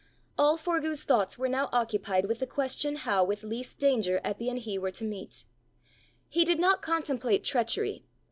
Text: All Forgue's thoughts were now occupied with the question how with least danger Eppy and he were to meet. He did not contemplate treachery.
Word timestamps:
All 0.35 0.57
Forgue's 0.57 1.03
thoughts 1.03 1.37
were 1.37 1.47
now 1.47 1.69
occupied 1.71 2.25
with 2.25 2.39
the 2.39 2.47
question 2.47 2.95
how 2.95 3.23
with 3.23 3.43
least 3.43 3.77
danger 3.77 4.19
Eppy 4.25 4.49
and 4.49 4.57
he 4.57 4.79
were 4.79 4.89
to 4.89 5.03
meet. 5.03 5.45
He 6.27 6.43
did 6.43 6.57
not 6.59 6.81
contemplate 6.81 7.43
treachery. 7.43 8.03